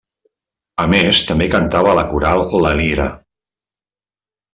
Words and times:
A 0.83 0.85
més, 0.93 1.19
també 1.31 1.47
cantava 1.55 1.91
a 1.91 1.93
la 1.99 2.05
Coral 2.13 2.41
La 2.67 2.73
Lira. 2.81 3.07